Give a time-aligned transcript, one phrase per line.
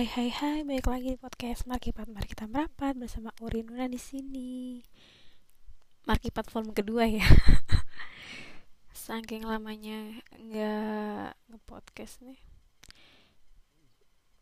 [0.00, 4.00] Hai hai hai, balik lagi di podcast Markipat Mari kita merapat bersama Uri Nuna di
[4.00, 4.80] sini.
[6.08, 7.20] Markipat volume kedua ya.
[8.96, 12.40] Saking lamanya nggak ngepodcast nih.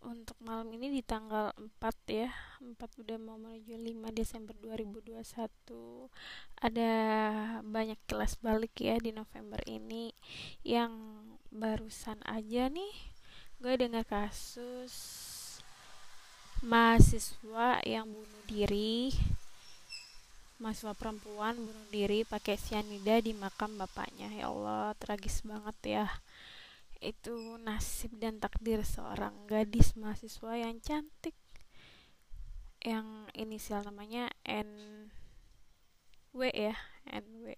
[0.07, 1.67] Untuk malam ini di tanggal 4
[2.07, 2.31] ya
[2.63, 5.27] 4 udah mau menuju 5 Desember 2021
[6.55, 6.93] Ada
[7.67, 10.15] banyak kelas balik ya di November ini
[10.63, 10.95] Yang
[11.51, 12.95] barusan aja nih
[13.59, 14.95] gue dengar kasus
[16.63, 19.15] mahasiswa yang bunuh diri
[20.59, 24.27] mahasiswa perempuan bunuh diri pakai sianida di makam bapaknya.
[24.35, 26.07] Ya Allah tragis banget ya.
[26.99, 31.35] Itu nasib dan takdir seorang gadis mahasiswa yang cantik.
[32.83, 34.71] Yang inisial namanya N
[36.37, 36.77] W ya
[37.09, 37.57] NW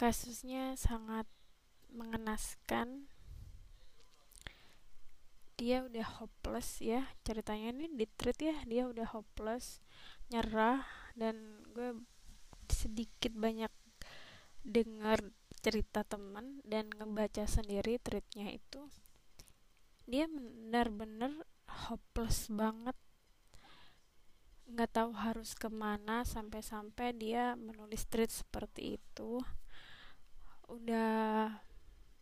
[0.00, 1.28] kasusnya sangat
[1.92, 3.09] mengenaskan
[5.60, 9.84] dia udah hopeless ya ceritanya ini di treat ya dia udah hopeless
[10.32, 10.80] nyerah
[11.12, 11.36] dan
[11.76, 12.00] gue
[12.72, 13.68] sedikit banyak
[14.64, 15.20] dengar
[15.60, 18.88] cerita teman dan ngebaca sendiri treatnya itu.
[20.08, 21.44] Dia benar-benar
[21.88, 22.96] hopeless banget.
[24.70, 29.42] Nggak tahu harus ke mana sampai-sampai dia menulis tweet seperti itu.
[30.70, 31.50] Udah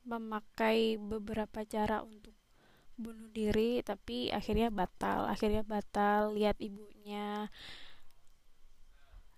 [0.09, 2.38] memakai beberapa cara untuk
[2.99, 5.31] bunuh diri tapi akhirnya batal.
[5.31, 7.49] Akhirnya batal lihat ibunya.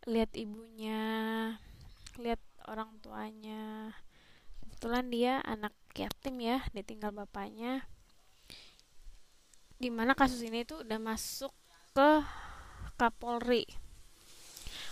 [0.09, 1.01] Lihat ibunya
[2.21, 3.97] lihat orang tuanya.
[4.61, 7.85] Kebetulan dia anak yatim ya ditinggal bapaknya.
[9.81, 11.53] Di mana kasus ini tuh udah masuk
[11.97, 12.11] ke
[13.01, 13.65] Kapolri.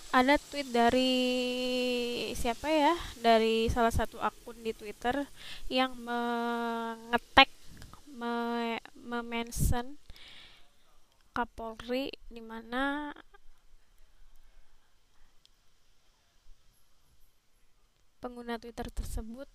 [0.08, 1.12] Ada tweet dari
[2.32, 2.96] siapa ya?
[3.20, 5.28] Dari salah satu akun di Twitter
[5.68, 7.52] yang mengetek
[8.98, 9.96] memention
[11.30, 13.14] Kapolri di mana
[18.18, 19.46] pengguna Twitter tersebut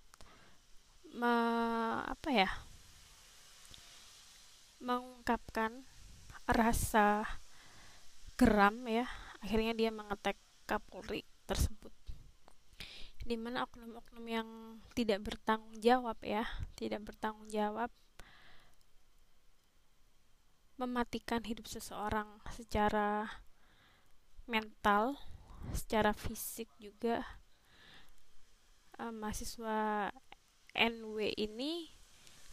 [1.12, 1.34] me,
[2.08, 2.50] apa ya
[4.80, 5.84] mengungkapkan
[6.48, 7.24] rasa
[8.36, 9.04] geram ya
[9.44, 11.92] akhirnya dia mengetek Kapolri tersebut.
[13.24, 14.48] Di mana oknum-oknum yang
[14.96, 16.44] tidak bertanggung jawab ya
[16.76, 17.92] tidak bertanggung jawab
[20.74, 23.30] mematikan hidup seseorang secara
[24.50, 25.14] mental,
[25.72, 27.22] secara fisik juga.
[28.94, 30.10] Uh, mahasiswa
[30.74, 31.90] NW ini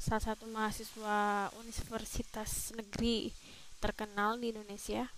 [0.01, 3.29] salah satu mahasiswa universitas negeri
[3.77, 5.09] terkenal di Indonesia.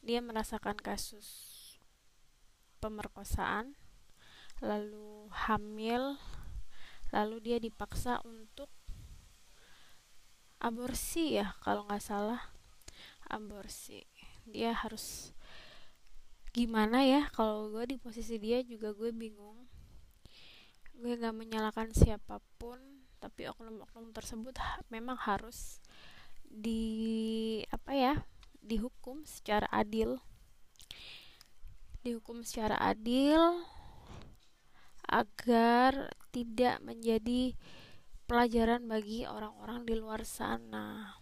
[0.00, 1.28] Dia merasakan kasus
[2.80, 3.76] pemerkosaan,
[4.64, 6.16] lalu hamil,
[7.12, 8.72] lalu dia dipaksa untuk
[10.58, 12.42] aborsi ya kalau nggak salah.
[13.30, 14.02] Aborsi.
[14.48, 15.30] Dia harus
[16.50, 17.30] gimana ya?
[17.34, 19.68] Kalau gue di posisi dia juga gue bingung.
[20.98, 22.78] Gue nggak menyalahkan siapa pun
[23.18, 24.54] tapi oknum-oknum tersebut
[24.94, 25.82] memang harus
[26.46, 28.14] di apa ya
[28.62, 30.18] dihukum secara adil.
[32.02, 33.62] Dihukum secara adil
[35.08, 37.56] agar tidak menjadi
[38.28, 41.16] pelajaran bagi orang-orang di luar sana.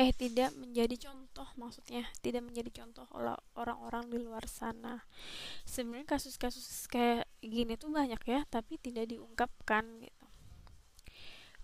[0.00, 5.04] Eh tidak menjadi contoh maksudnya tidak menjadi contoh oleh orang-orang di luar sana.
[5.68, 10.26] Sebenarnya kasus-kasus kayak gini tuh banyak ya tapi tidak diungkapkan gitu.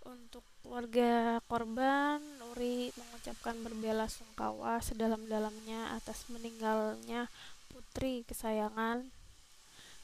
[0.04, 7.32] Untuk keluarga korban Nuri mengucapkan berbela sungkawa sedalam-dalamnya atas meninggalnya
[7.72, 9.09] putri kesayangan.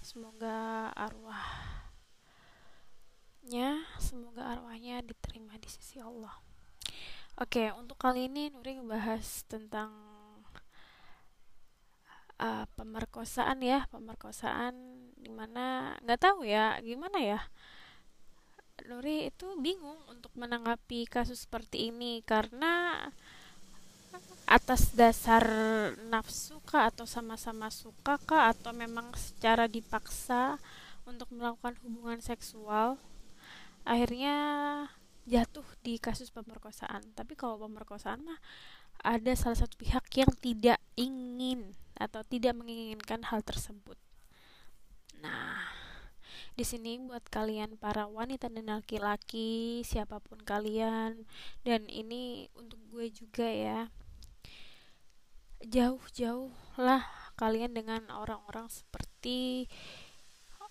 [0.01, 1.84] Semoga arwah
[3.45, 6.33] arwahnya semoga arwahnya diterima di sisi Allah.
[7.37, 9.93] Oke untuk kali ini Nuri ngebahas tentang
[12.41, 14.73] uh, pemerkosaan ya pemerkosaan
[15.21, 17.41] di mana nggak tahu ya gimana ya?
[18.89, 23.13] Nuri itu bingung untuk menanggapi kasus seperti ini karena
[24.49, 25.45] atas dasar
[26.09, 30.57] nafsu kah atau sama-sama suka kah atau memang secara dipaksa
[31.05, 32.97] untuk melakukan hubungan seksual
[33.85, 34.37] akhirnya
[35.25, 37.13] jatuh di kasus pemerkosaan.
[37.17, 38.41] Tapi kalau pemerkosaan mah
[39.05, 43.97] ada salah satu pihak yang tidak ingin atau tidak menginginkan hal tersebut.
[45.21, 45.85] Nah
[46.55, 51.27] di sini buat kalian para wanita dan laki-laki siapa pun kalian
[51.67, 53.81] dan ini untuk gue juga ya.
[55.65, 57.03] Jauh-jauh lah
[57.35, 59.67] kalian dengan orang-orang seperti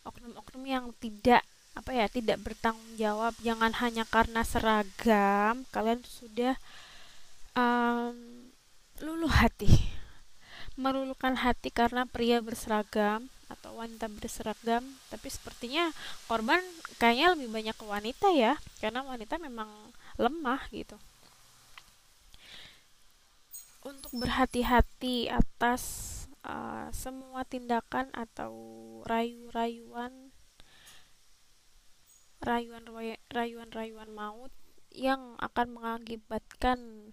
[0.04, 1.44] oknum-oknum yang tidak
[1.74, 3.34] apa ya tidak bertanggung jawab.
[3.42, 6.54] Jangan hanya karena seragam kalian sudah
[7.58, 8.18] um,
[9.02, 9.70] luluh hati.
[10.74, 14.82] Meluluhkan hati karena pria berseragam atau wanita berseragam.
[15.10, 15.94] Tapi sepertinya
[16.26, 16.62] korban
[16.98, 19.70] kayaknya lebih banyak ke wanita ya karena wanita memang
[20.18, 20.98] lemah gitu.
[23.84, 25.84] Untuk berhati-hati atas
[26.48, 28.54] uh, semua tindakan atau
[29.06, 30.33] rayu-rayuan
[32.44, 34.52] rayuan-rayuan maut
[34.94, 37.12] yang akan mengakibatkan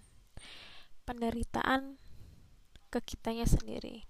[1.06, 1.97] penderitaan
[2.91, 4.05] ke kitanya sendiri.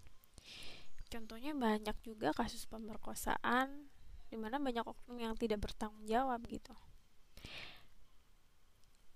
[1.12, 3.90] Contohnya banyak juga kasus pemerkosaan
[4.31, 6.72] di mana banyak oknum yang tidak bertanggung jawab gitu.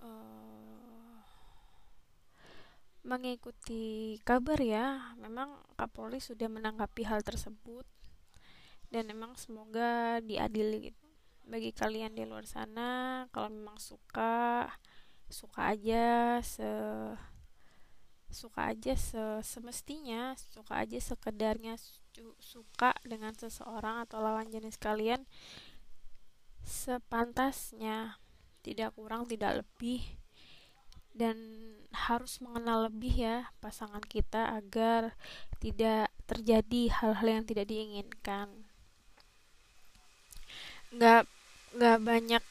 [0.02, 1.22] Uh,
[3.06, 7.86] mengikuti kabar ya, memang Kapolri sudah menanggapi hal tersebut
[8.90, 11.03] dan memang semoga diadili gitu.
[11.44, 14.68] Bagi kalian di luar sana, kalau memang suka,
[15.28, 16.68] suka aja se
[18.34, 18.98] suka aja
[19.46, 21.78] semestinya suka aja sekedarnya
[22.42, 25.22] suka dengan seseorang atau lawan jenis kalian
[26.66, 28.18] sepantasnya
[28.66, 30.02] tidak kurang tidak lebih
[31.14, 31.38] dan
[31.94, 35.14] harus mengenal lebih ya pasangan kita agar
[35.62, 38.50] tidak terjadi hal-hal yang tidak diinginkan.
[40.90, 41.30] Nggak
[41.74, 42.44] nggak banyak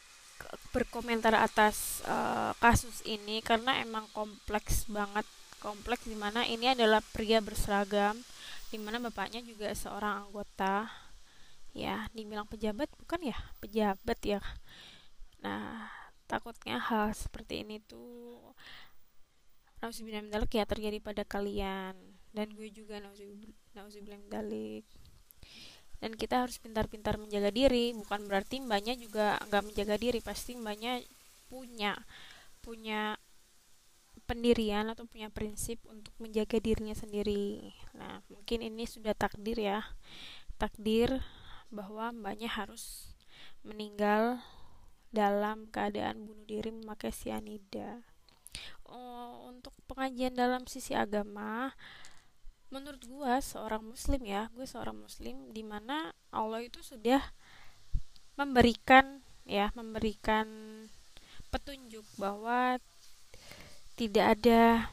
[0.76, 5.26] berkomentar atas uh, kasus ini karena emang kompleks banget.
[5.64, 8.20] Kompleks di mana ini adalah pria berseragam
[8.68, 10.92] di mana bapaknya juga seorang anggota.
[11.74, 13.38] Ya dibilang pejabat bukan ya?
[13.64, 14.42] Pejabat ya.
[15.40, 15.88] Nah
[16.28, 18.40] takutnya hal seperti ini tuh
[19.80, 21.96] nauzubillah dalik ya terjadi pada kalian.
[22.34, 24.84] Dan gue juga nauzubillah dalik
[26.04, 31.00] dan kita harus pintar-pintar menjaga diri bukan berarti mbaknya juga nggak menjaga diri pasti mbaknya
[31.48, 31.96] punya
[32.60, 33.16] punya
[34.28, 37.76] pendirian atau punya prinsip untuk menjaga dirinya sendiri.
[37.96, 39.84] Nah, mungkin ini sudah takdir ya.
[40.56, 41.20] Takdir
[41.68, 43.12] bahwa mbaknya harus
[43.68, 44.40] meninggal
[45.12, 48.00] dalam keadaan bunuh diri memakai sianida.
[48.88, 51.76] Oh, untuk pengajian dalam sisi agama,
[52.74, 57.22] menurut gua seorang muslim ya, gue seorang muslim di mana Allah itu sudah
[58.34, 60.50] memberikan ya, memberikan
[61.54, 62.82] petunjuk bahwa
[63.94, 64.90] tidak ada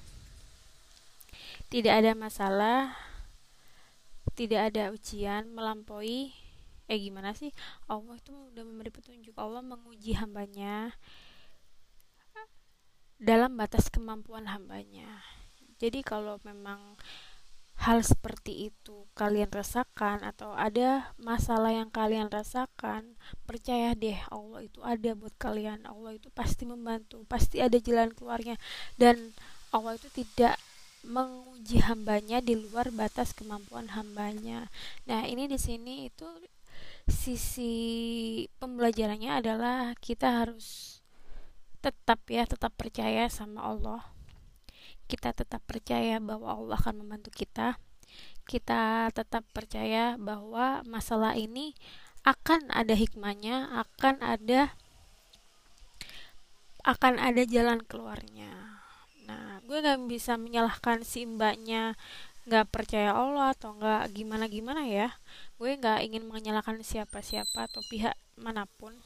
[1.72, 2.92] tidak ada masalah
[4.36, 6.36] tidak ada ujian melampaui
[6.90, 7.54] eh gimana sih?
[7.88, 10.92] Allah itu udah memberi petunjuk Allah menguji hambanya
[13.20, 15.22] dalam batas kemampuan hambanya.
[15.78, 16.98] Jadi kalau memang
[17.80, 23.16] hal seperti itu kalian rasakan atau ada masalah yang kalian rasakan,
[23.48, 25.88] percaya deh Allah itu ada buat kalian.
[25.88, 28.60] Allah itu pasti membantu, pasti ada jalan keluarnya
[29.00, 29.32] dan
[29.72, 30.60] Allah itu tidak
[31.00, 34.68] menguji hambanya di luar batas kemampuan hambanya.
[35.08, 36.28] Nah, ini di sini itu
[37.08, 37.72] sisi
[38.60, 41.00] pembelajarannya adalah kita harus
[41.80, 44.19] tetap ya, tetap percaya sama Allah
[45.10, 47.74] kita tetap percaya bahwa Allah akan membantu kita.
[48.46, 51.74] Kita tetap percaya bahwa masalah ini
[52.22, 54.70] akan ada hikmahnya, akan ada
[56.86, 58.80] akan ada jalan keluarnya.
[59.26, 61.98] Nah, gue gak bisa menyalahkan si mbaknya
[62.48, 65.12] nggak percaya Allah atau nggak gimana gimana ya.
[65.60, 68.96] Gue nggak ingin menyalahkan siapa-siapa atau pihak mana pun.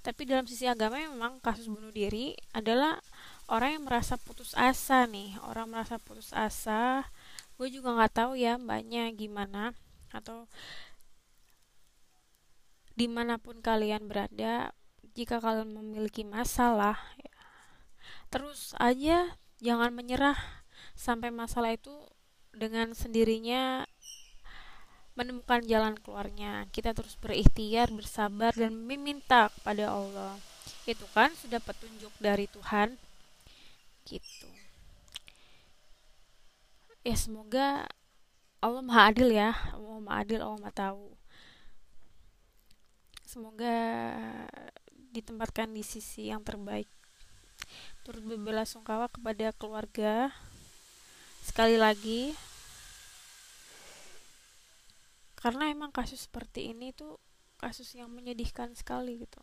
[0.00, 3.02] Tapi dalam sisi agama memang kasus bunuh diri adalah
[3.46, 7.06] orang yang merasa putus asa nih orang merasa putus asa
[7.56, 9.72] gue juga nggak tahu ya mbaknya gimana
[10.10, 10.50] atau
[12.96, 14.72] di mana pun kalian berada
[15.16, 17.32] jika kalian memiliki masalah ya,
[18.28, 20.36] terus aja jangan menyerah
[20.96, 21.92] sampai masalah itu
[22.56, 23.84] dengan sendirinya
[25.16, 26.68] menemukan jalan keluarnya.
[26.68, 30.36] Kita terus berikhtiar bersabar dan meminta kepada Allah.
[30.84, 33.00] Itu kan sudah petunjuk dari Tuhan
[34.06, 34.48] gitu.
[37.02, 37.90] Ya semoga
[38.62, 39.54] Allah maha adil ya.
[39.74, 41.06] Allah maha adil Allah maha tahu.
[43.26, 43.74] Semoga
[45.10, 46.88] ditempatkan di sisi yang terbaik.
[48.06, 50.30] Turut berbela sungkawa kepada keluarga.
[51.42, 52.34] Sekali lagi
[55.36, 57.22] karena emang kasus seperti ini tuh
[57.62, 59.38] kasus yang menyedihkan sekali gitu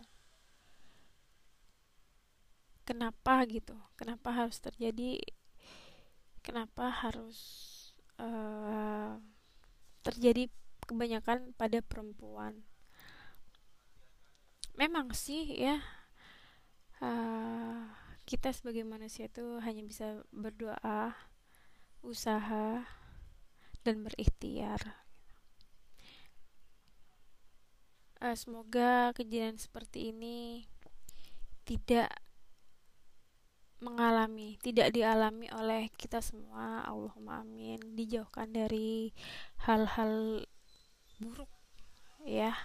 [2.83, 5.19] kenapa gitu kenapa harus terjadi
[6.43, 7.39] kenapa harus
[8.19, 9.15] uh,
[10.03, 10.51] terjadi
[10.83, 12.59] kebanyakan pada perempuan.
[14.75, 15.79] Memang sih ya
[16.99, 17.87] uh,
[18.27, 21.15] kita sebagai manusia itu hanya bisa berdoa
[22.03, 22.83] usaha
[23.87, 24.99] dan berikhtiar.
[28.19, 30.67] Uh, semoga kejadian seperti ini
[31.63, 32.11] tidak
[33.83, 36.87] mengalami, tidak dialami oleh kita semua.
[36.87, 37.83] Allahumma amin.
[37.99, 39.11] Dijauhkan dari
[39.67, 40.47] hal-hal
[41.19, 41.51] buruk
[42.23, 42.55] ya.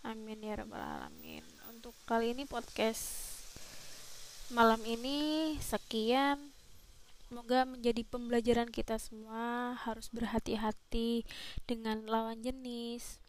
[0.00, 1.44] Amin ya rabbal alamin.
[1.68, 3.36] Untuk kali ini podcast
[4.48, 6.40] malam ini sekian.
[7.28, 11.28] Semoga menjadi pembelajaran kita semua harus berhati-hati
[11.68, 13.20] dengan lawan jenis.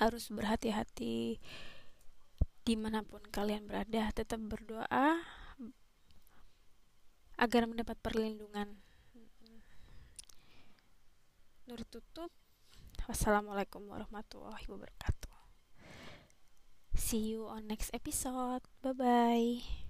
[0.00, 1.40] Harus berhati-hati
[2.66, 5.22] di mana pun kalian berada tetap berdoa
[7.36, 8.80] agar mendapat perlindungan.
[11.66, 12.32] Nur tutup.
[13.06, 15.34] Wassalamualaikum warahmatullahi wabarakatuh.
[16.96, 18.66] See you on next episode.
[18.82, 19.85] Bye bye.